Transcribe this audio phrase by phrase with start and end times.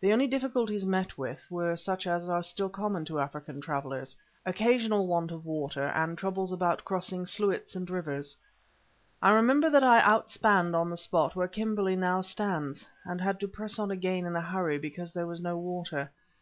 [0.00, 5.30] The only difficulties met with were such as are still common to African travellers—occasional want
[5.30, 8.38] of water and troubles about crossing sluits and rivers.
[9.20, 13.48] I remember that I outspanned on the spot where Kimberley now stands, and had to
[13.48, 16.08] press on again in a hurry because there was no water.